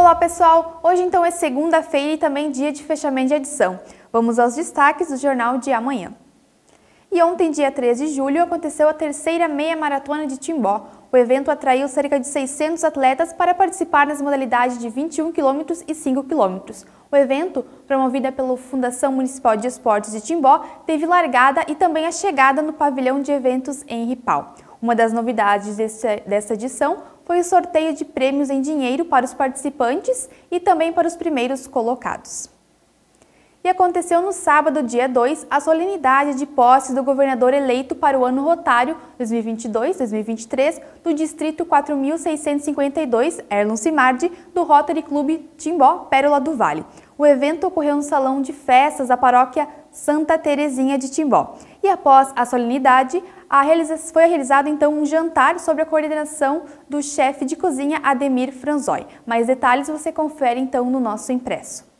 Olá 0.00 0.14
pessoal, 0.14 0.80
hoje 0.82 1.02
então 1.02 1.22
é 1.22 1.30
segunda-feira 1.30 2.14
e 2.14 2.16
também 2.16 2.50
dia 2.50 2.72
de 2.72 2.82
fechamento 2.82 3.28
de 3.28 3.34
edição. 3.34 3.78
Vamos 4.10 4.38
aos 4.38 4.54
destaques 4.54 5.08
do 5.08 5.18
jornal 5.18 5.58
de 5.58 5.70
amanhã. 5.74 6.14
E 7.12 7.22
ontem, 7.22 7.50
dia 7.50 7.70
13 7.70 8.06
de 8.06 8.14
julho, 8.14 8.42
aconteceu 8.42 8.88
a 8.88 8.94
terceira 8.94 9.46
meia 9.46 9.76
maratona 9.76 10.26
de 10.26 10.38
Timbó. 10.38 10.86
O 11.12 11.16
evento 11.18 11.50
atraiu 11.50 11.86
cerca 11.86 12.18
de 12.18 12.26
600 12.26 12.82
atletas 12.82 13.34
para 13.34 13.52
participar 13.52 14.06
nas 14.06 14.22
modalidades 14.22 14.78
de 14.78 14.88
21 14.88 15.32
km 15.32 15.60
e 15.86 15.94
5 15.94 16.24
km. 16.24 16.72
O 17.12 17.16
evento, 17.16 17.62
promovido 17.86 18.32
pela 18.32 18.56
Fundação 18.56 19.12
Municipal 19.12 19.54
de 19.54 19.66
Esportes 19.66 20.12
de 20.12 20.22
Timbó, 20.22 20.64
teve 20.86 21.04
largada 21.04 21.62
e 21.68 21.74
também 21.74 22.06
a 22.06 22.10
chegada 22.10 22.62
no 22.62 22.72
pavilhão 22.72 23.20
de 23.20 23.32
eventos 23.32 23.84
em 23.86 24.06
Ripal. 24.06 24.54
Uma 24.82 24.94
das 24.94 25.12
novidades 25.12 25.76
dessa 25.76 26.54
edição 26.54 27.02
foi 27.24 27.40
o 27.40 27.44
sorteio 27.44 27.94
de 27.94 28.04
prêmios 28.04 28.48
em 28.48 28.62
dinheiro 28.62 29.04
para 29.04 29.26
os 29.26 29.34
participantes 29.34 30.28
e 30.50 30.58
também 30.58 30.92
para 30.92 31.06
os 31.06 31.16
primeiros 31.16 31.66
colocados. 31.66 32.48
E 33.62 33.68
aconteceu 33.68 34.22
no 34.22 34.32
sábado, 34.32 34.82
dia 34.82 35.06
2, 35.06 35.46
a 35.50 35.60
solenidade 35.60 36.38
de 36.38 36.46
posse 36.46 36.94
do 36.94 37.02
governador 37.02 37.52
eleito 37.52 37.94
para 37.94 38.18
o 38.18 38.24
ano 38.24 38.42
rotário 38.42 38.96
2022-2023 39.20 40.80
do 41.04 41.12
Distrito 41.12 41.66
4652, 41.66 43.42
Erlon 43.50 43.76
Simardi, 43.76 44.32
do 44.54 44.62
Rotary 44.62 45.02
Clube 45.02 45.50
Timbó, 45.58 46.06
Pérola 46.08 46.40
do 46.40 46.56
Vale. 46.56 46.86
O 47.18 47.26
evento 47.26 47.66
ocorreu 47.66 47.96
no 47.96 48.02
salão 48.02 48.40
de 48.40 48.54
festas 48.54 49.08
da 49.08 49.16
paróquia 49.18 49.68
Santa 49.92 50.38
Terezinha 50.38 50.96
de 50.96 51.10
Timbó. 51.10 51.56
E 51.82 51.88
após 51.88 52.32
a 52.36 52.44
solenidade, 52.44 53.22
a 53.48 53.64
foi 54.12 54.26
realizado 54.26 54.68
então 54.68 54.94
um 54.94 55.04
jantar 55.04 55.58
sobre 55.58 55.82
a 55.82 55.86
coordenação 55.86 56.62
do 56.88 57.02
chefe 57.02 57.44
de 57.44 57.56
cozinha 57.56 58.00
Ademir 58.02 58.52
Franzói. 58.52 59.06
Mais 59.26 59.46
detalhes 59.46 59.88
você 59.88 60.12
confere 60.12 60.60
então 60.60 60.90
no 60.90 61.00
nosso 61.00 61.32
impresso. 61.32 61.90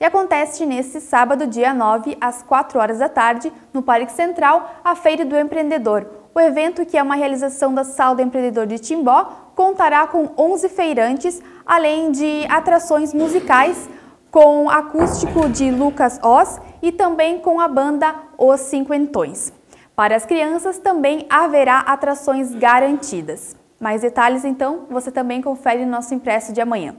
E 0.00 0.04
acontece 0.04 0.66
nesse 0.66 1.00
sábado, 1.00 1.46
dia 1.46 1.72
9, 1.72 2.18
às 2.20 2.42
4 2.42 2.78
horas 2.80 2.98
da 2.98 3.08
tarde, 3.08 3.52
no 3.72 3.80
Parque 3.80 4.12
Central, 4.12 4.80
a 4.84 4.94
Feira 4.96 5.24
do 5.24 5.38
Empreendedor. 5.38 6.06
O 6.34 6.40
evento, 6.40 6.84
que 6.84 6.98
é 6.98 7.02
uma 7.02 7.14
realização 7.14 7.72
da 7.72 7.84
Sala 7.84 8.16
do 8.16 8.22
Empreendedor 8.22 8.66
de 8.66 8.80
Timbó, 8.80 9.30
contará 9.54 10.04
com 10.08 10.30
11 10.36 10.68
feirantes, 10.68 11.40
além 11.64 12.10
de 12.10 12.44
atrações 12.48 13.14
musicais 13.14 13.88
com 14.34 14.68
acústico 14.68 15.48
de 15.48 15.70
Lucas 15.70 16.18
Oz 16.20 16.60
e 16.82 16.90
também 16.90 17.38
com 17.38 17.60
a 17.60 17.68
banda 17.68 18.12
Os 18.36 18.62
Cinquentões. 18.62 19.52
Para 19.94 20.16
as 20.16 20.26
crianças 20.26 20.76
também 20.76 21.24
haverá 21.30 21.78
atrações 21.78 22.52
garantidas. 22.52 23.54
Mais 23.78 24.02
detalhes 24.02 24.44
então 24.44 24.86
você 24.90 25.12
também 25.12 25.40
confere 25.40 25.84
no 25.84 25.92
nosso 25.92 26.12
impresso 26.14 26.52
de 26.52 26.60
amanhã. 26.60 26.96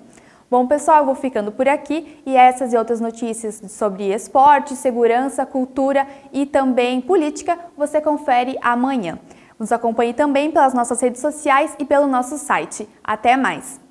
Bom, 0.50 0.66
pessoal, 0.66 1.00
eu 1.00 1.06
vou 1.08 1.16
ficando 1.16 1.52
por 1.52 1.68
aqui 1.68 2.22
e 2.26 2.38
essas 2.38 2.72
e 2.72 2.78
outras 2.78 3.02
notícias 3.02 3.62
sobre 3.68 4.14
esporte, 4.14 4.74
segurança, 4.74 5.46
cultura 5.46 6.08
e 6.32 6.46
também 6.46 7.02
política 7.02 7.60
você 7.76 8.00
confere 8.00 8.58
amanhã. 8.62 9.20
Nos 9.60 9.74
acompanhe 9.74 10.14
também 10.14 10.52
pelas 10.52 10.74
nossas 10.74 11.02
redes 11.02 11.20
sociais 11.20 11.76
e 11.78 11.84
pelo 11.84 12.08
nosso 12.08 12.38
site. 12.38 12.88
Até 13.04 13.36
mais! 13.36 13.85